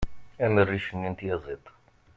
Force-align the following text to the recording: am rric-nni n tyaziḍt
am 0.43 0.55
rric-nni 0.67 1.09
n 1.11 1.13
tyaziḍt 1.19 1.65